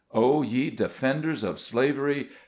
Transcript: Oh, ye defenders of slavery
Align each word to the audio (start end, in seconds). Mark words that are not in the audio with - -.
Oh, 0.15 0.41
ye 0.41 0.71
defenders 0.71 1.43
of 1.43 1.59
slavery 1.59 2.29